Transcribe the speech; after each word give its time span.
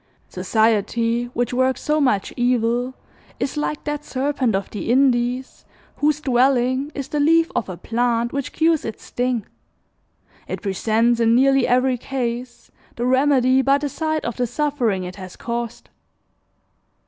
Society 0.29 1.25
which 1.35 1.53
works 1.53 1.79
so 1.79 2.01
much 2.01 2.33
evil 2.35 2.95
is 3.39 3.55
like 3.55 3.83
that 3.83 4.03
serpent 4.03 4.55
of 4.55 4.67
the 4.71 4.89
Indies 4.91 5.63
whose 5.97 6.19
dwelling 6.19 6.91
is 6.95 7.09
the 7.09 7.19
leaf 7.19 7.51
of 7.55 7.69
a 7.69 7.77
plant 7.77 8.33
which 8.33 8.51
cures 8.51 8.83
its 8.83 9.03
sting; 9.03 9.45
it 10.47 10.63
presents, 10.63 11.19
in 11.19 11.35
nearly 11.35 11.67
every 11.67 11.99
case, 11.99 12.71
the 12.95 13.05
remedy 13.05 13.61
by 13.61 13.77
the 13.77 13.89
side 13.89 14.25
of 14.25 14.37
the 14.37 14.47
suffering 14.47 15.03
it 15.03 15.17
has 15.17 15.35
caused. 15.35 15.91